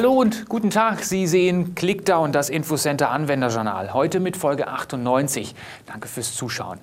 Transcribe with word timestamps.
Hallo 0.00 0.14
und 0.14 0.48
guten 0.48 0.70
Tag. 0.70 1.04
Sie 1.04 1.26
sehen 1.26 1.74
Clickdown, 1.74 2.32
das 2.32 2.48
Infocenter 2.48 3.10
Anwenderjournal. 3.10 3.92
Heute 3.92 4.18
mit 4.18 4.34
Folge 4.34 4.66
98. 4.66 5.54
Danke 5.84 6.08
fürs 6.08 6.34
Zuschauen. 6.34 6.78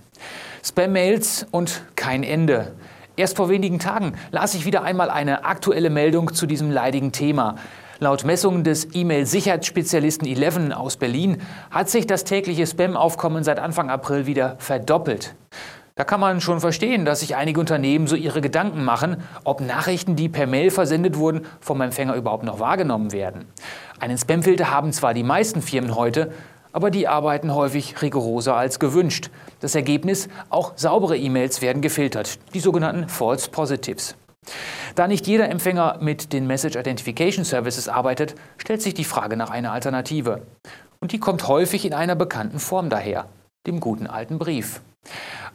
Spam-Mails 0.64 1.48
und 1.50 1.82
kein 1.96 2.22
Ende. 2.22 2.76
Erst 3.16 3.36
vor 3.36 3.50
wenigen 3.50 3.80
Tagen 3.80 4.14
las 4.30 4.54
ich 4.54 4.66
wieder 4.66 4.84
einmal 4.84 5.10
eine 5.10 5.46
aktuelle 5.46 5.90
Meldung 5.90 6.32
zu 6.36 6.46
diesem 6.46 6.70
leidigen 6.70 7.12
Thema. 7.12 7.56
Laut 7.98 8.24
Messungen 8.24 8.64
des 8.64 8.94
E-Mail-Sicherheitsspezialisten 8.94 10.28
11 10.28 10.76
aus 10.76 10.98
Berlin 10.98 11.42
hat 11.72 11.90
sich 11.90 12.06
das 12.06 12.24
tägliche 12.24 12.68
Spam-Aufkommen 12.68 13.44
seit 13.44 13.58
Anfang 13.58 13.90
April 13.90 14.28
wieder 14.28 14.58
verdoppelt. 14.60 15.34
Da 15.98 16.04
kann 16.04 16.20
man 16.20 16.42
schon 16.42 16.60
verstehen, 16.60 17.06
dass 17.06 17.22
sich 17.22 17.36
einige 17.36 17.60
Unternehmen 17.60 18.06
so 18.06 18.16
ihre 18.16 18.40
Gedanken 18.40 18.86
machen, 18.86 19.18
ob 19.44 19.62
Nachrichten, 19.62 20.16
die 20.16 20.30
per 20.30 20.46
Mail 20.46 20.70
versendet 20.70 21.18
wurden, 21.18 21.42
vom 21.60 21.82
Empfänger 21.82 22.14
überhaupt 22.14 22.44
noch 22.44 22.60
wahrgenommen 22.60 23.12
werden. 23.12 23.46
Einen 24.00 24.20
Spamfilter 24.20 24.70
haben 24.70 24.94
zwar 24.94 25.16
die 25.16 25.24
meisten 25.24 25.64
Firmen 25.64 25.96
heute, 25.96 26.32
aber 26.72 26.92
die 26.92 27.08
arbeiten 27.08 27.56
häufig 27.56 28.00
rigoroser 28.00 28.56
als 28.56 28.78
gewünscht. 28.78 29.32
Das 29.60 29.74
Ergebnis, 29.74 30.30
auch 30.52 30.74
saubere 30.76 31.18
E-Mails 31.18 31.64
werden 31.64 31.82
gefiltert, 31.82 32.38
die 32.54 32.60
sogenannten 32.60 33.10
False 33.10 33.50
Positives. 33.50 34.16
Da 34.94 35.08
nicht 35.08 35.26
jeder 35.26 35.50
Empfänger 35.50 35.98
mit 36.00 36.32
den 36.32 36.46
Message 36.46 36.76
Identification 36.76 37.44
Services 37.44 37.90
arbeitet, 37.90 38.36
stellt 38.60 38.84
sich 38.84 38.94
die 38.94 39.04
Frage 39.04 39.36
nach 39.36 39.50
einer 39.50 39.72
Alternative. 39.72 40.44
Und 41.00 41.12
die 41.12 41.20
kommt 41.20 41.48
häufig 41.48 41.86
in 41.86 41.96
einer 41.96 42.16
bekannten 42.16 42.60
Form 42.60 42.90
daher, 42.92 43.26
dem 43.66 43.80
guten 43.80 44.06
alten 44.06 44.38
Brief. 44.38 44.82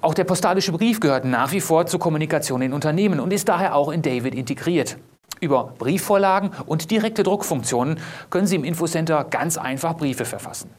Auch 0.03 0.15
der 0.15 0.25
postalische 0.25 0.73
Brief 0.73 0.99
gehört 0.99 1.25
nach 1.25 1.53
wie 1.53 1.61
vor 1.61 1.87
zur 1.87 2.01
Kommunikation 2.01 2.61
in 2.61 2.73
Unternehmen 2.73 3.21
und 3.21 3.33
ist 3.33 3.49
daher 3.49 3.77
auch 3.77 3.89
in 3.89 4.03
David 4.03 4.35
integriert. 4.35 4.99
Über 5.41 5.75
Briefvorlagen 5.79 6.51
und 6.67 6.91
direkte 6.91 7.23
Druckfunktionen 7.23 8.01
können 8.29 8.49
Sie 8.49 8.57
im 8.57 8.65
Infocenter 8.65 9.23
ganz 9.23 9.57
einfach 9.59 9.97
Briefe 9.97 10.25
verfassen. 10.25 10.71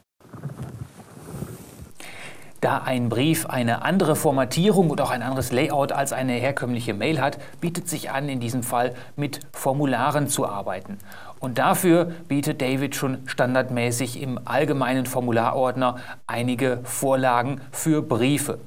Da 2.59 2.79
ein 2.79 3.07
Brief 3.07 3.45
eine 3.45 3.83
andere 3.83 4.17
Formatierung 4.17 4.89
und 4.89 4.99
auch 4.99 5.09
ein 5.09 5.21
anderes 5.21 5.53
Layout 5.53 5.93
als 5.93 6.11
eine 6.11 6.33
herkömmliche 6.33 6.93
Mail 6.93 7.21
hat, 7.21 7.37
bietet 7.61 7.87
sich 7.87 8.11
an, 8.11 8.27
in 8.27 8.41
diesem 8.41 8.61
Fall 8.61 8.93
mit 9.15 9.39
Formularen 9.53 10.27
zu 10.27 10.45
arbeiten. 10.45 10.97
Und 11.39 11.59
dafür 11.59 12.11
bietet 12.27 12.61
David 12.61 12.95
schon 12.95 13.19
standardmäßig 13.25 14.21
im 14.21 14.37
allgemeinen 14.43 15.05
Formularordner 15.05 15.95
einige 16.27 16.81
Vorlagen 16.83 17.61
für 17.71 18.01
Briefe. 18.01 18.59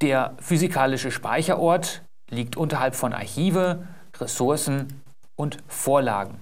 Der 0.00 0.34
physikalische 0.40 1.10
Speicherort 1.10 2.02
liegt 2.28 2.56
unterhalb 2.56 2.94
von 2.94 3.12
Archive, 3.12 3.86
Ressourcen 4.18 5.02
und 5.36 5.58
Vorlagen. 5.68 6.36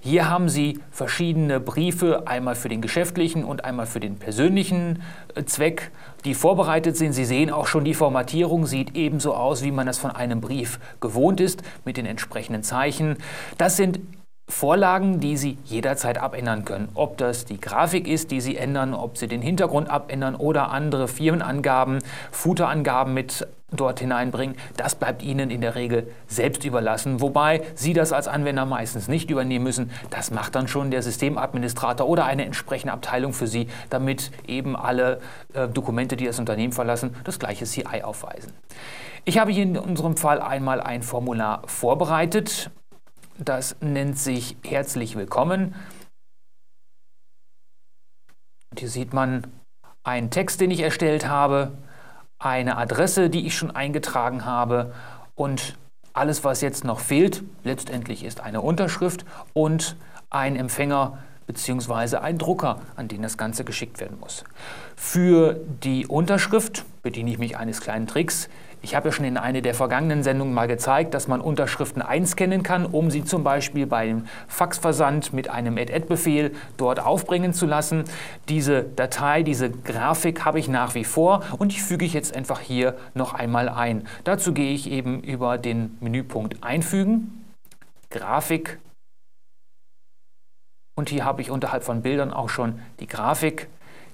Hier 0.00 0.30
haben 0.30 0.48
Sie 0.48 0.80
verschiedene 0.90 1.60
Briefe, 1.60 2.26
einmal 2.26 2.54
für 2.54 2.68
den 2.68 2.80
geschäftlichen 2.80 3.44
und 3.44 3.64
einmal 3.64 3.86
für 3.86 4.00
den 4.00 4.18
persönlichen 4.18 5.02
äh, 5.34 5.44
Zweck, 5.44 5.90
die 6.24 6.34
vorbereitet 6.34 6.96
sind. 6.96 7.12
Sie 7.12 7.24
sehen 7.24 7.50
auch 7.50 7.66
schon, 7.66 7.84
die 7.84 7.94
Formatierung 7.94 8.66
sieht 8.66 8.96
ebenso 8.96 9.34
aus, 9.34 9.62
wie 9.62 9.72
man 9.72 9.86
das 9.86 9.98
von 9.98 10.10
einem 10.10 10.40
Brief 10.40 10.78
gewohnt 11.00 11.40
ist, 11.40 11.62
mit 11.84 11.96
den 11.96 12.06
entsprechenden 12.06 12.62
Zeichen. 12.62 13.16
Das 13.58 13.76
sind 13.76 14.00
Vorlagen, 14.48 15.18
die 15.18 15.36
Sie 15.36 15.58
jederzeit 15.64 16.18
abändern 16.18 16.64
können. 16.64 16.88
Ob 16.94 17.18
das 17.18 17.44
die 17.44 17.60
Grafik 17.60 18.06
ist, 18.06 18.30
die 18.30 18.40
Sie 18.40 18.56
ändern, 18.56 18.94
ob 18.94 19.18
Sie 19.18 19.26
den 19.26 19.42
Hintergrund 19.42 19.90
abändern 19.90 20.36
oder 20.36 20.70
andere 20.70 21.08
Firmenangaben, 21.08 21.98
Footerangaben 22.30 23.12
mit 23.12 23.46
dort 23.72 23.98
hineinbringen, 23.98 24.56
das 24.76 24.94
bleibt 24.94 25.24
Ihnen 25.24 25.50
in 25.50 25.60
der 25.60 25.74
Regel 25.74 26.06
selbst 26.28 26.64
überlassen, 26.64 27.20
wobei 27.20 27.62
Sie 27.74 27.92
das 27.92 28.12
als 28.12 28.28
Anwender 28.28 28.64
meistens 28.64 29.08
nicht 29.08 29.30
übernehmen 29.30 29.64
müssen. 29.64 29.90
Das 30.10 30.30
macht 30.30 30.54
dann 30.54 30.68
schon 30.68 30.92
der 30.92 31.02
Systemadministrator 31.02 32.08
oder 32.08 32.24
eine 32.24 32.44
entsprechende 32.44 32.92
Abteilung 32.92 33.32
für 33.32 33.48
Sie, 33.48 33.66
damit 33.90 34.30
eben 34.46 34.76
alle 34.76 35.20
äh, 35.54 35.66
Dokumente, 35.66 36.16
die 36.16 36.26
das 36.26 36.38
Unternehmen 36.38 36.72
verlassen, 36.72 37.16
das 37.24 37.40
gleiche 37.40 37.64
CI 37.64 38.02
aufweisen. 38.04 38.52
Ich 39.24 39.38
habe 39.38 39.50
hier 39.50 39.64
in 39.64 39.76
unserem 39.76 40.16
Fall 40.16 40.40
einmal 40.40 40.80
ein 40.80 41.02
Formular 41.02 41.62
vorbereitet. 41.66 42.70
Das 43.38 43.76
nennt 43.80 44.18
sich 44.18 44.56
Herzlich 44.64 45.14
Willkommen. 45.14 45.74
Und 48.70 48.80
hier 48.80 48.88
sieht 48.88 49.12
man 49.12 49.46
einen 50.04 50.30
Text, 50.30 50.60
den 50.60 50.70
ich 50.70 50.80
erstellt 50.80 51.28
habe, 51.28 51.76
eine 52.38 52.78
Adresse, 52.78 53.28
die 53.28 53.46
ich 53.46 53.54
schon 53.56 53.70
eingetragen 53.70 54.46
habe 54.46 54.94
und 55.34 55.76
alles, 56.14 56.44
was 56.44 56.62
jetzt 56.62 56.84
noch 56.84 57.00
fehlt, 57.00 57.42
letztendlich 57.62 58.24
ist 58.24 58.40
eine 58.40 58.62
Unterschrift 58.62 59.26
und 59.52 59.96
ein 60.30 60.56
Empfänger 60.56 61.18
bzw. 61.46 62.16
ein 62.16 62.38
Drucker, 62.38 62.80
an 62.96 63.08
den 63.08 63.22
das 63.22 63.38
Ganze 63.38 63.64
geschickt 63.64 64.00
werden 64.00 64.18
muss. 64.20 64.44
Für 64.96 65.60
die 65.82 66.06
Unterschrift 66.06 66.84
bediene 67.02 67.30
ich 67.30 67.38
mich 67.38 67.56
eines 67.56 67.80
kleinen 67.80 68.06
Tricks. 68.06 68.48
Ich 68.82 68.94
habe 68.94 69.08
ja 69.08 69.12
schon 69.12 69.24
in 69.24 69.36
einer 69.36 69.62
der 69.62 69.74
vergangenen 69.74 70.22
Sendungen 70.22 70.54
mal 70.54 70.68
gezeigt, 70.68 71.14
dass 71.14 71.28
man 71.28 71.40
Unterschriften 71.40 72.02
einscannen 72.02 72.62
kann, 72.62 72.86
um 72.86 73.10
sie 73.10 73.24
zum 73.24 73.42
Beispiel 73.42 73.86
beim 73.86 74.26
Faxversand 74.46 75.32
mit 75.32 75.50
einem 75.50 75.76
add-add-Befehl 75.76 76.52
dort 76.76 77.00
aufbringen 77.00 77.52
zu 77.52 77.66
lassen. 77.66 78.04
Diese 78.48 78.82
Datei, 78.84 79.42
diese 79.42 79.70
Grafik 79.70 80.44
habe 80.44 80.60
ich 80.60 80.68
nach 80.68 80.94
wie 80.94 81.04
vor 81.04 81.42
und 81.58 81.72
die 81.72 81.80
füge 81.80 82.04
ich 82.04 82.12
jetzt 82.12 82.36
einfach 82.36 82.60
hier 82.60 82.96
noch 83.14 83.34
einmal 83.34 83.68
ein. 83.68 84.06
Dazu 84.24 84.52
gehe 84.52 84.72
ich 84.72 84.90
eben 84.90 85.20
über 85.20 85.58
den 85.58 85.96
Menüpunkt 86.00 86.62
Einfügen, 86.62 87.44
Grafik 88.10 88.78
und 90.96 91.08
hier 91.08 91.24
habe 91.24 91.40
ich 91.40 91.52
unterhalb 91.52 91.84
von 91.84 92.02
Bildern 92.02 92.32
auch 92.32 92.48
schon 92.48 92.80
die 92.98 93.06
Grafik 93.06 93.68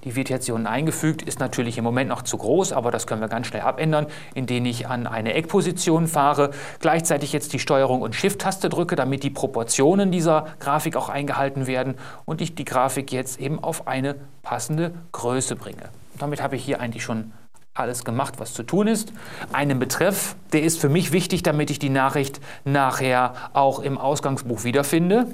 die 0.05 0.17
wird 0.17 0.31
jetzt 0.31 0.47
hier 0.47 0.57
eingefügt, 0.57 1.23
ist 1.23 1.39
natürlich 1.39 1.79
im 1.79 1.85
Moment 1.85 2.09
noch 2.09 2.23
zu 2.23 2.37
groß, 2.37 2.73
aber 2.73 2.91
das 2.91 3.07
können 3.07 3.21
wir 3.21 3.29
ganz 3.29 3.47
schnell 3.47 3.63
abändern, 3.63 4.07
indem 4.35 4.65
ich 4.67 4.89
an 4.89 5.07
eine 5.07 5.35
Eckposition 5.35 6.09
fahre, 6.09 6.51
gleichzeitig 6.81 7.33
jetzt 7.33 7.53
die 7.53 7.59
Steuerung 7.59 8.03
und 8.03 8.15
Shift-Taste 8.15 8.69
drücke, 8.69 8.97
damit 8.97 9.23
die 9.23 9.31
Proportionen 9.31 10.11
dieser 10.11 10.47
Grafik 10.59 10.97
auch 10.97 11.09
eingehalten 11.09 11.67
werden 11.67 11.95
und 12.25 12.41
ich 12.41 12.55
die 12.55 12.65
Grafik 12.65 13.13
jetzt 13.13 13.41
eben 13.41 13.63
auf 13.63 13.87
eine 13.87 14.17
passende 14.43 14.93
Größe 15.13 15.57
bringe. 15.57 15.85
Damit 16.19 16.43
habe 16.43 16.57
ich 16.57 16.65
hier 16.65 16.81
eigentlich 16.81 17.05
schon 17.05 17.33
alles 17.75 18.05
gemacht, 18.05 18.35
was 18.39 18.53
zu 18.53 18.65
tun 18.65 18.87
ist. 18.87 19.13
Einen 19.53 19.79
Betreff, 19.79 20.35
der 20.53 20.63
ist 20.63 20.79
für 20.79 20.91
mich 20.91 21.13
wichtig, 21.13 21.43
damit 21.43 21.71
ich 21.71 21.79
die 21.79 21.89
Nachricht 21.89 22.41
nachher 22.65 23.33
auch 23.55 23.79
im 23.79 23.97
Ausgangsbuch 23.97 24.65
wiederfinde. 24.65 25.27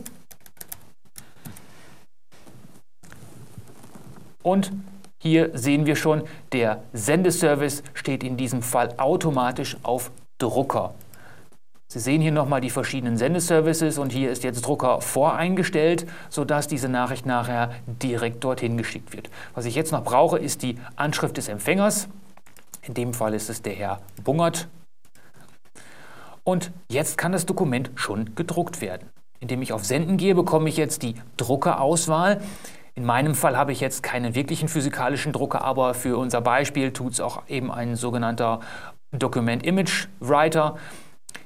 Und 4.49 4.73
hier 5.19 5.51
sehen 5.53 5.85
wir 5.85 5.95
schon, 5.95 6.23
der 6.53 6.83
Sendeservice 6.95 7.83
steht 7.93 8.25
in 8.25 8.39
diesem 8.39 8.63
Fall 8.63 8.95
automatisch 8.97 9.77
auf 9.83 10.11
Drucker. 10.39 10.95
Sie 11.89 11.99
sehen 11.99 12.23
hier 12.23 12.33
nochmal 12.33 12.63
die 12.63 12.71
verschiedenen 12.71 13.19
Sendeservices 13.19 13.99
und 13.99 14.11
hier 14.11 14.31
ist 14.31 14.45
jetzt 14.45 14.63
Drucker 14.63 15.03
voreingestellt, 15.03 16.07
sodass 16.31 16.67
diese 16.67 16.89
Nachricht 16.89 17.27
nachher 17.27 17.73
direkt 17.87 18.43
dorthin 18.43 18.79
geschickt 18.79 19.13
wird. 19.13 19.29
Was 19.55 19.67
ich 19.67 19.75
jetzt 19.75 19.93
noch 19.93 20.03
brauche, 20.03 20.39
ist 20.39 20.63
die 20.63 20.79
Anschrift 20.97 21.37
des 21.37 21.49
Empfängers. 21.49 22.09
In 22.81 22.95
dem 22.95 23.13
Fall 23.13 23.35
ist 23.35 23.51
es 23.51 23.61
der 23.61 23.75
Herr 23.75 24.01
Bungert. 24.25 24.67
Und 26.43 26.71
jetzt 26.91 27.19
kann 27.19 27.33
das 27.33 27.45
Dokument 27.45 27.91
schon 27.97 28.35
gedruckt 28.35 28.81
werden. 28.81 29.11
Indem 29.41 29.61
ich 29.61 29.75
auf 29.75 29.85
Senden 29.85 30.17
gehe, 30.17 30.35
bekomme 30.35 30.71
ich 30.71 30.79
jetzt 30.79 31.03
die 31.03 31.17
Druckerauswahl. 31.37 32.41
In 32.99 33.05
meinem 33.05 33.37
Fall 33.37 33.57
habe 33.57 33.71
ich 33.71 33.79
jetzt 33.79 34.03
keinen 34.03 34.35
wirklichen 34.35 34.67
physikalischen 34.67 35.33
Drucker, 35.33 35.63
aber 35.63 35.95
für 35.95 36.19
unser 36.19 36.41
Beispiel 36.41 36.93
tut 36.93 37.13
es 37.13 37.21
auch 37.21 37.45
eben 37.47 37.71
ein 37.71 37.95
sogenannter 37.95 38.59
Document 39.13 39.65
Image 39.65 40.09
Writer. 40.19 40.75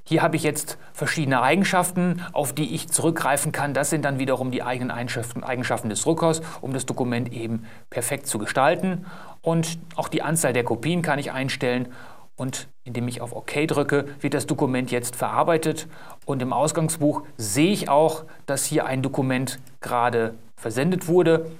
Hier 0.02 0.22
habe 0.22 0.36
ich 0.36 0.44
jetzt 0.44 0.78
verschiedene 0.94 1.42
Eigenschaften, 1.42 2.22
auf 2.32 2.54
die 2.54 2.74
ich 2.74 2.88
zurückgreifen 2.88 3.52
kann. 3.52 3.74
Das 3.74 3.90
sind 3.90 4.06
dann 4.06 4.18
wiederum 4.18 4.50
die 4.50 4.62
eigenen 4.62 4.90
Eigenschaften 4.90 5.90
des 5.90 6.00
Druckers, 6.00 6.40
um 6.62 6.72
das 6.72 6.86
Dokument 6.86 7.30
eben 7.30 7.66
perfekt 7.90 8.28
zu 8.28 8.38
gestalten. 8.38 9.04
Und 9.42 9.78
auch 9.96 10.08
die 10.08 10.22
Anzahl 10.22 10.54
der 10.54 10.64
Kopien 10.64 11.02
kann 11.02 11.18
ich 11.18 11.32
einstellen. 11.32 11.88
Und 12.36 12.68
indem 12.84 13.08
ich 13.08 13.20
auf 13.20 13.34
OK 13.34 13.66
drücke, 13.68 14.06
wird 14.20 14.34
das 14.34 14.46
Dokument 14.46 14.90
jetzt 14.90 15.16
verarbeitet. 15.16 15.86
Und 16.24 16.42
im 16.42 16.52
Ausgangsbuch 16.52 17.22
sehe 17.36 17.72
ich 17.72 17.88
auch, 17.88 18.24
dass 18.46 18.64
hier 18.64 18.86
ein 18.86 19.02
Dokument 19.02 19.58
gerade 19.80 20.34
versendet 20.56 21.08
wurde. 21.08 21.50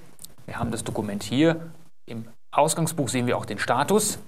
Wir 0.47 0.59
haben 0.59 0.71
das 0.71 0.85
Dokument 0.85 1.23
hier. 1.23 1.61
Im 2.07 2.27
Ausgangsbuch 2.51 3.09
sehen 3.09 3.27
wir 3.27 3.37
auch 3.37 3.45
den 3.45 3.59
Status. 3.59 4.19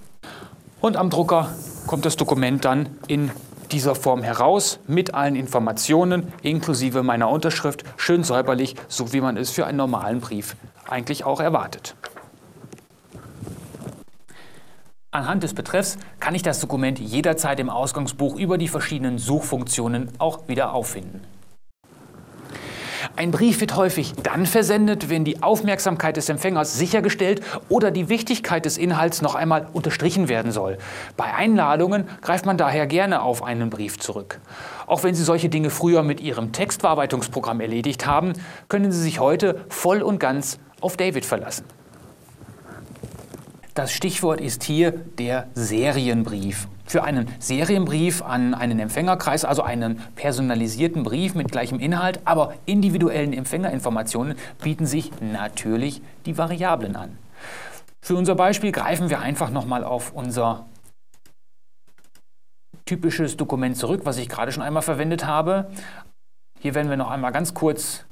Und 0.81 0.97
am 0.97 1.09
Drucker 1.09 1.49
kommt 1.87 2.05
das 2.05 2.15
Dokument 2.15 2.63
dann 2.63 2.89
in 3.07 3.31
dieser 3.71 3.95
Form 3.95 4.23
heraus 4.23 4.79
mit 4.87 5.13
allen 5.13 5.35
Informationen 5.35 6.31
inklusive 6.41 7.03
meiner 7.03 7.29
Unterschrift, 7.29 7.83
schön 7.97 8.23
säuberlich, 8.23 8.75
so 8.87 9.11
wie 9.11 9.21
man 9.21 9.37
es 9.37 9.49
für 9.49 9.65
einen 9.65 9.77
normalen 9.77 10.21
Brief 10.21 10.55
eigentlich 10.87 11.23
auch 11.23 11.39
erwartet. 11.39 11.95
Anhand 15.15 15.43
des 15.43 15.53
Betreffs 15.53 15.97
kann 16.19 16.35
ich 16.35 16.43
das 16.43 16.59
Dokument 16.59 16.99
jederzeit 16.99 17.61
im 17.61 17.69
Ausgangsbuch 17.69 18.35
über 18.35 18.57
die 18.57 18.67
verschiedenen 18.67 19.17
Suchfunktionen 19.17 20.09
auch 20.17 20.49
wieder 20.49 20.73
auffinden. 20.73 21.21
Ein 23.15 23.31
Brief 23.31 23.61
wird 23.61 23.77
häufig 23.77 24.13
dann 24.21 24.45
versendet, 24.45 25.09
wenn 25.09 25.23
die 25.23 25.41
Aufmerksamkeit 25.41 26.17
des 26.17 26.27
Empfängers 26.27 26.77
sichergestellt 26.77 27.41
oder 27.69 27.91
die 27.91 28.09
Wichtigkeit 28.09 28.65
des 28.65 28.77
Inhalts 28.77 29.21
noch 29.21 29.35
einmal 29.35 29.69
unterstrichen 29.71 30.27
werden 30.27 30.51
soll. 30.51 30.79
Bei 31.15 31.33
Einladungen 31.33 32.09
greift 32.21 32.45
man 32.45 32.57
daher 32.57 32.85
gerne 32.85 33.21
auf 33.21 33.41
einen 33.41 33.69
Brief 33.69 33.97
zurück. 33.97 34.41
Auch 34.85 35.03
wenn 35.03 35.15
Sie 35.15 35.23
solche 35.23 35.47
Dinge 35.47 35.69
früher 35.69 36.03
mit 36.03 36.19
Ihrem 36.19 36.51
Textverarbeitungsprogramm 36.51 37.61
erledigt 37.61 38.05
haben, 38.05 38.33
können 38.67 38.91
Sie 38.91 39.01
sich 39.01 39.21
heute 39.21 39.63
voll 39.69 40.01
und 40.01 40.19
ganz 40.19 40.59
auf 40.81 40.97
David 40.97 41.23
verlassen. 41.25 41.63
Das 43.75 43.91
Stichwort 43.91 44.39
ist 44.39 44.63
hier 44.63 44.91
der 44.91 45.49
Serienbrief. 45.53 46.69
Für 46.85 47.03
einen 47.03 47.27
Serienbrief 47.39 48.21
an 48.21 48.53
einen 48.53 48.79
Empfängerkreis, 48.79 49.43
also 49.43 49.63
einen 49.63 49.99
personalisierten 50.15 51.03
Brief 51.03 51.35
mit 51.35 51.51
gleichem 51.51 51.81
Inhalt, 51.81 52.21
aber 52.23 52.53
individuellen 52.65 53.33
Empfängerinformationen, 53.33 54.37
bieten 54.63 54.85
sich 54.85 55.11
natürlich 55.19 56.01
die 56.25 56.37
Variablen 56.37 56.95
an. 56.95 57.17
Für 58.01 58.15
unser 58.15 58.35
Beispiel 58.35 58.71
greifen 58.71 59.09
wir 59.09 59.19
einfach 59.19 59.49
nochmal 59.49 59.83
auf 59.83 60.13
unser 60.13 60.67
typisches 62.85 63.35
Dokument 63.35 63.75
zurück, 63.75 64.01
was 64.05 64.17
ich 64.17 64.29
gerade 64.29 64.53
schon 64.53 64.63
einmal 64.63 64.83
verwendet 64.83 65.25
habe. 65.25 65.69
Hier 66.61 66.75
werden 66.75 66.89
wir 66.89 66.95
noch 66.95 67.11
einmal 67.11 67.33
ganz 67.33 67.53
kurz 67.53 68.05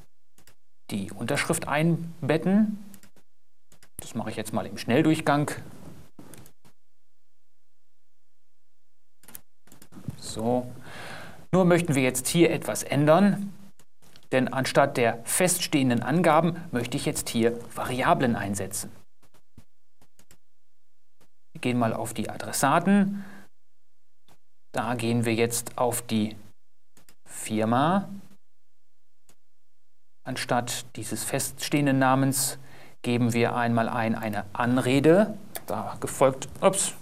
die 0.90 1.10
Unterschrift 1.10 1.68
einbetten. 1.68 2.84
Das 4.04 4.14
mache 4.14 4.28
ich 4.28 4.36
jetzt 4.36 4.52
mal 4.52 4.66
im 4.66 4.76
Schnelldurchgang. 4.76 5.50
So. 10.18 10.70
Nur 11.52 11.64
möchten 11.64 11.94
wir 11.94 12.02
jetzt 12.02 12.28
hier 12.28 12.50
etwas 12.50 12.82
ändern, 12.82 13.54
denn 14.30 14.52
anstatt 14.52 14.98
der 14.98 15.24
feststehenden 15.24 16.02
Angaben 16.02 16.62
möchte 16.70 16.98
ich 16.98 17.06
jetzt 17.06 17.30
hier 17.30 17.58
Variablen 17.74 18.36
einsetzen. 18.36 18.92
Wir 21.54 21.62
gehen 21.62 21.78
mal 21.78 21.94
auf 21.94 22.12
die 22.12 22.28
Adressaten. 22.28 23.24
Da 24.72 24.96
gehen 24.96 25.24
wir 25.24 25.34
jetzt 25.34 25.78
auf 25.78 26.02
die 26.02 26.36
Firma. 27.26 28.10
Anstatt 30.26 30.94
dieses 30.94 31.24
feststehenden 31.24 31.98
Namens 31.98 32.58
geben 33.04 33.32
wir 33.34 33.54
einmal 33.54 33.88
ein 33.88 34.16
eine 34.16 34.44
Anrede, 34.52 35.38
da 35.66 35.96
gefolgt, 36.00 36.48
ups, 36.60 36.94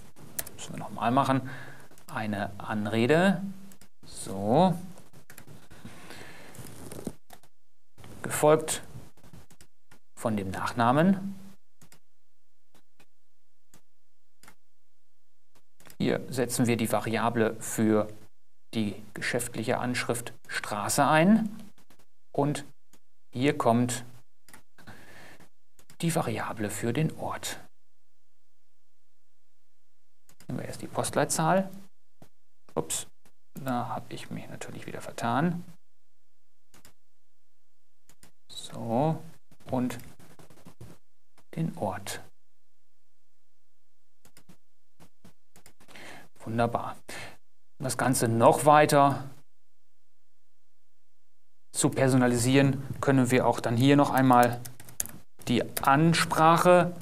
müssen 0.55 0.75
wir 0.75 0.81
nochmal 0.81 1.11
machen, 1.11 1.49
eine 2.13 2.51
Anrede, 2.59 3.41
so, 4.05 4.77
gefolgt 8.21 8.83
von 10.19 10.37
dem 10.37 10.51
Nachnamen. 10.51 11.39
Hier 15.99 16.21
setzen 16.29 16.67
wir 16.67 16.77
die 16.77 16.91
Variable 16.91 17.55
für 17.61 18.09
die 18.75 19.01
geschäftliche 19.15 19.79
Anschrift 19.79 20.33
Straße 20.49 21.07
ein. 21.07 21.49
Und 22.33 22.65
hier 23.33 23.57
kommt 23.57 24.05
die 26.03 26.15
Variable 26.15 26.69
für 26.69 26.93
den 26.93 27.17
Ort. 27.19 27.61
Nehmen 30.49 30.59
wir 30.59 30.67
erst 30.67 30.83
die 30.83 30.89
Postleitzahl. 30.89 31.71
Ups, 32.75 33.07
da 33.55 33.89
habe 33.89 34.13
ich 34.13 34.31
mich 34.31 34.49
natürlich 34.49 34.87
wieder 34.87 35.01
vertan. 35.01 35.65
So, 38.51 39.23
und 39.71 39.99
den 41.55 41.77
Ort. 41.79 42.21
Wunderbar. 46.41 46.97
Das 47.79 47.97
Ganze 47.97 48.27
noch 48.27 48.65
weiter 48.65 49.31
zu 51.73 51.89
personalisieren, 51.91 52.83
können 53.01 53.31
wir 53.31 53.47
auch 53.47 53.61
dann 53.61 53.77
hier 53.77 53.97
noch 53.97 54.11
einmal 54.11 54.61
die 55.45 55.63
Ansprache 55.83 56.93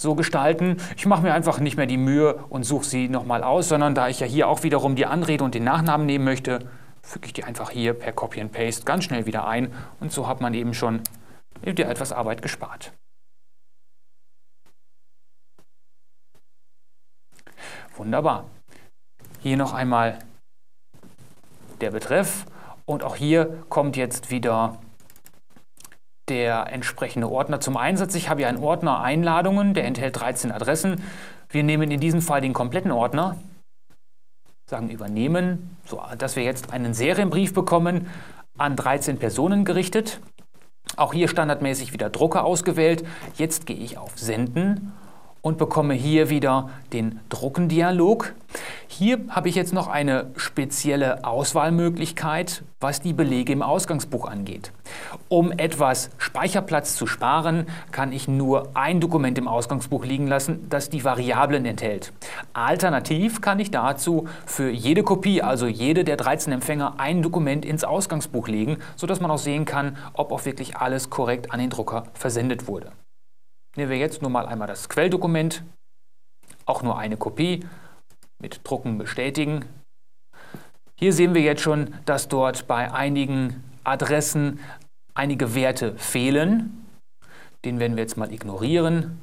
so 0.00 0.14
gestalten. 0.14 0.76
Ich 0.96 1.06
mache 1.06 1.22
mir 1.22 1.34
einfach 1.34 1.60
nicht 1.60 1.76
mehr 1.76 1.86
die 1.86 1.96
Mühe 1.96 2.34
und 2.48 2.64
suche 2.64 2.84
sie 2.84 3.08
nochmal 3.08 3.42
aus, 3.42 3.68
sondern 3.68 3.94
da 3.94 4.08
ich 4.08 4.20
ja 4.20 4.26
hier 4.26 4.48
auch 4.48 4.62
wiederum 4.62 4.96
die 4.96 5.06
Anrede 5.06 5.44
und 5.44 5.54
den 5.54 5.64
Nachnamen 5.64 6.06
nehmen 6.06 6.24
möchte, 6.24 6.68
füge 7.02 7.26
ich 7.26 7.32
die 7.32 7.44
einfach 7.44 7.70
hier 7.70 7.94
per 7.94 8.12
Copy 8.12 8.40
and 8.40 8.52
Paste 8.52 8.84
ganz 8.84 9.04
schnell 9.04 9.26
wieder 9.26 9.46
ein 9.46 9.72
und 10.00 10.12
so 10.12 10.26
hat 10.26 10.40
man 10.40 10.54
eben 10.54 10.74
schon 10.74 11.02
dir 11.64 11.88
etwas 11.88 12.12
Arbeit 12.12 12.42
gespart. 12.42 12.92
Wunderbar. 17.96 18.46
Hier 19.40 19.56
noch 19.56 19.72
einmal 19.72 20.18
der 21.80 21.92
Betreff 21.92 22.46
und 22.86 23.04
auch 23.04 23.16
hier 23.16 23.64
kommt 23.68 23.96
jetzt 23.96 24.30
wieder 24.30 24.78
der 26.28 26.72
entsprechende 26.72 27.30
Ordner 27.30 27.60
zum 27.60 27.76
Einsatz. 27.76 28.14
Ich 28.14 28.28
habe 28.28 28.40
hier 28.40 28.48
einen 28.48 28.62
Ordner 28.62 29.00
Einladungen, 29.00 29.74
der 29.74 29.84
enthält 29.84 30.18
13 30.18 30.52
Adressen. 30.52 31.02
Wir 31.48 31.62
nehmen 31.62 31.90
in 31.90 32.00
diesem 32.00 32.22
Fall 32.22 32.40
den 32.40 32.52
kompletten 32.52 32.90
Ordner, 32.90 33.36
sagen 34.66 34.88
übernehmen, 34.90 35.76
so 35.84 36.02
dass 36.18 36.36
wir 36.36 36.44
jetzt 36.44 36.72
einen 36.72 36.94
Serienbrief 36.94 37.52
bekommen, 37.52 38.08
an 38.56 38.76
13 38.76 39.18
Personen 39.18 39.64
gerichtet. 39.64 40.20
Auch 40.96 41.12
hier 41.12 41.28
standardmäßig 41.28 41.92
wieder 41.92 42.08
Drucker 42.08 42.44
ausgewählt. 42.44 43.04
Jetzt 43.36 43.66
gehe 43.66 43.76
ich 43.76 43.98
auf 43.98 44.18
Senden 44.18 44.92
und 45.44 45.58
bekomme 45.58 45.92
hier 45.92 46.30
wieder 46.30 46.70
den 46.94 47.20
Druckendialog. 47.28 48.32
Hier 48.86 49.20
habe 49.28 49.50
ich 49.50 49.54
jetzt 49.54 49.74
noch 49.74 49.88
eine 49.88 50.30
spezielle 50.36 51.22
Auswahlmöglichkeit, 51.24 52.62
was 52.80 53.02
die 53.02 53.12
Belege 53.12 53.52
im 53.52 53.60
Ausgangsbuch 53.60 54.26
angeht. 54.26 54.72
Um 55.28 55.52
etwas 55.52 56.08
Speicherplatz 56.16 56.96
zu 56.96 57.06
sparen, 57.06 57.66
kann 57.92 58.12
ich 58.12 58.26
nur 58.26 58.70
ein 58.72 59.00
Dokument 59.00 59.36
im 59.36 59.46
Ausgangsbuch 59.46 60.06
liegen 60.06 60.28
lassen, 60.28 60.66
das 60.70 60.88
die 60.88 61.04
Variablen 61.04 61.66
enthält. 61.66 62.14
Alternativ 62.54 63.42
kann 63.42 63.60
ich 63.60 63.70
dazu 63.70 64.26
für 64.46 64.70
jede 64.70 65.02
Kopie, 65.02 65.42
also 65.42 65.66
jede 65.66 66.04
der 66.04 66.16
13 66.16 66.54
Empfänger, 66.54 66.94
ein 66.96 67.20
Dokument 67.20 67.66
ins 67.66 67.84
Ausgangsbuch 67.84 68.48
legen, 68.48 68.78
sodass 68.96 69.20
man 69.20 69.30
auch 69.30 69.38
sehen 69.38 69.66
kann, 69.66 69.98
ob 70.14 70.32
auch 70.32 70.46
wirklich 70.46 70.78
alles 70.78 71.10
korrekt 71.10 71.52
an 71.52 71.60
den 71.60 71.68
Drucker 71.68 72.04
versendet 72.14 72.66
wurde. 72.66 72.92
Nehmen 73.76 73.90
wir 73.90 73.98
jetzt 73.98 74.22
nur 74.22 74.30
mal 74.30 74.46
einmal 74.46 74.68
das 74.68 74.88
Quelldokument, 74.88 75.64
auch 76.64 76.82
nur 76.82 76.96
eine 76.96 77.16
Kopie 77.16 77.66
mit 78.40 78.60
Drucken 78.62 78.98
bestätigen. 78.98 79.64
Hier 80.96 81.12
sehen 81.12 81.34
wir 81.34 81.42
jetzt 81.42 81.62
schon, 81.62 81.94
dass 82.04 82.28
dort 82.28 82.68
bei 82.68 82.92
einigen 82.92 83.64
Adressen 83.82 84.60
einige 85.14 85.54
Werte 85.54 85.96
fehlen. 85.98 86.86
Den 87.64 87.80
werden 87.80 87.96
wir 87.96 88.02
jetzt 88.02 88.16
mal 88.16 88.32
ignorieren. 88.32 89.20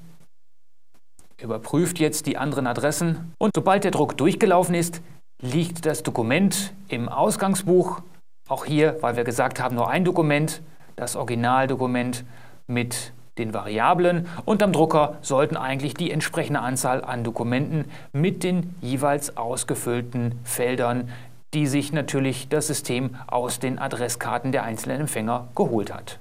Überprüft 1.41 1.99
jetzt 1.99 2.27
die 2.27 2.37
anderen 2.37 2.67
Adressen 2.67 3.33
und 3.39 3.51
sobald 3.55 3.83
der 3.83 3.91
Druck 3.91 4.17
durchgelaufen 4.17 4.75
ist, 4.75 5.01
liegt 5.41 5.85
das 5.85 6.03
Dokument 6.03 6.73
im 6.87 7.09
Ausgangsbuch. 7.09 8.01
Auch 8.47 8.65
hier, 8.65 8.97
weil 9.01 9.15
wir 9.15 9.23
gesagt 9.23 9.59
haben, 9.59 9.75
nur 9.75 9.89
ein 9.89 10.03
Dokument, 10.03 10.61
das 10.97 11.15
Originaldokument 11.15 12.25
mit 12.67 13.13
den 13.37 13.53
Variablen 13.53 14.27
und 14.45 14.61
am 14.61 14.73
Drucker 14.73 15.17
sollten 15.21 15.57
eigentlich 15.57 15.93
die 15.93 16.11
entsprechende 16.11 16.59
Anzahl 16.59 17.03
an 17.03 17.23
Dokumenten 17.23 17.85
mit 18.13 18.43
den 18.43 18.75
jeweils 18.81 19.37
ausgefüllten 19.37 20.39
Feldern, 20.43 21.09
die 21.53 21.67
sich 21.67 21.91
natürlich 21.91 22.49
das 22.49 22.67
System 22.67 23.15
aus 23.27 23.59
den 23.59 23.79
Adresskarten 23.79 24.51
der 24.51 24.63
einzelnen 24.63 25.01
Empfänger 25.01 25.49
geholt 25.55 25.93
hat. 25.93 26.19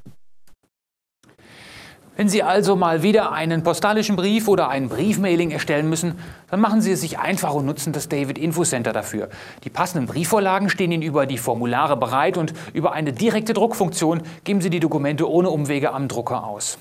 Wenn 2.16 2.28
Sie 2.28 2.42
also 2.42 2.76
mal 2.76 3.02
wieder 3.02 3.32
einen 3.32 3.62
postalischen 3.62 4.14
Brief 4.14 4.46
oder 4.46 4.68
ein 4.68 4.90
Briefmailing 4.90 5.52
erstellen 5.52 5.88
müssen, 5.88 6.18
dann 6.50 6.60
machen 6.60 6.82
Sie 6.82 6.92
es 6.92 7.00
sich 7.00 7.18
einfach 7.18 7.54
und 7.54 7.64
nutzen 7.64 7.94
das 7.94 8.10
David 8.10 8.36
Info 8.36 8.62
Center 8.62 8.92
dafür. 8.92 9.30
Die 9.64 9.70
passenden 9.70 10.06
Briefvorlagen 10.06 10.68
stehen 10.68 10.92
Ihnen 10.92 11.02
über 11.02 11.24
die 11.24 11.38
Formulare 11.38 11.96
bereit 11.96 12.36
und 12.36 12.52
über 12.74 12.92
eine 12.92 13.14
direkte 13.14 13.54
Druckfunktion 13.54 14.22
geben 14.44 14.60
Sie 14.60 14.68
die 14.68 14.80
Dokumente 14.80 15.30
ohne 15.30 15.48
Umwege 15.48 15.94
am 15.94 16.08
Drucker 16.08 16.44
aus. 16.44 16.76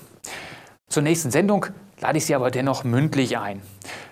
Zur 0.90 1.04
nächsten 1.04 1.30
Sendung 1.30 1.66
lade 2.00 2.18
ich 2.18 2.26
Sie 2.26 2.34
aber 2.34 2.50
dennoch 2.50 2.82
mündlich 2.82 3.38
ein. 3.38 3.62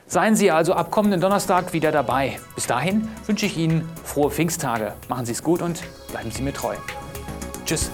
Seien 0.06 0.36
Sie 0.36 0.52
also 0.52 0.74
ab 0.74 0.92
kommenden 0.92 1.20
Donnerstag 1.20 1.72
wieder 1.72 1.90
dabei. 1.90 2.38
Bis 2.54 2.68
dahin 2.68 3.08
wünsche 3.26 3.46
ich 3.46 3.56
Ihnen 3.56 3.88
frohe 4.04 4.30
Pfingsttage. 4.30 4.94
Machen 5.08 5.26
Sie 5.26 5.32
es 5.32 5.42
gut 5.42 5.60
und 5.60 5.82
bleiben 6.12 6.30
Sie 6.30 6.40
mir 6.42 6.52
treu. 6.52 6.76
Tschüss. 7.66 7.90